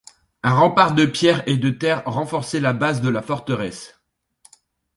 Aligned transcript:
Un 0.41 0.55
rempart 0.55 0.95
de 0.95 1.05
pierre 1.05 1.43
et 1.47 1.57
de 1.57 1.69
terre 1.69 2.01
renforçait 2.07 2.59
la 2.59 2.73
base 2.73 3.01
de 3.01 3.09
la 3.09 3.21
forteresse. 3.21 4.01